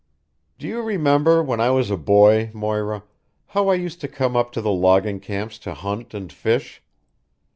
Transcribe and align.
"Do 0.57 0.67
you 0.67 0.81
remember 0.81 1.43
when 1.43 1.59
I 1.61 1.69
was 1.69 1.91
a 1.91 1.95
boy, 1.95 2.49
Moira, 2.55 3.03
how 3.45 3.67
I 3.67 3.75
used 3.75 4.01
to 4.01 4.07
come 4.07 4.35
up 4.35 4.51
to 4.53 4.59
the 4.61 4.71
logging 4.73 5.19
camps 5.19 5.59
to 5.59 5.75
hunt 5.75 6.15
and 6.15 6.33
fish? 6.33 6.81